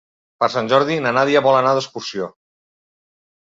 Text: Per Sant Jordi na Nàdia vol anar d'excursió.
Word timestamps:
Per 0.43 0.47
Sant 0.53 0.69
Jordi 0.71 0.97
na 1.05 1.11
Nàdia 1.17 1.43
vol 1.49 1.59
anar 1.59 1.75
d'excursió. 1.79 2.31